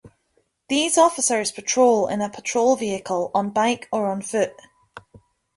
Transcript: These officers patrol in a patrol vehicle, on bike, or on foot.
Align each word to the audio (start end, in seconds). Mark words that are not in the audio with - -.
These 0.67 0.97
officers 0.97 1.51
patrol 1.51 2.07
in 2.07 2.21
a 2.21 2.29
patrol 2.31 2.75
vehicle, 2.75 3.29
on 3.35 3.51
bike, 3.51 3.87
or 3.91 4.07
on 4.09 4.23
foot. 4.23 4.59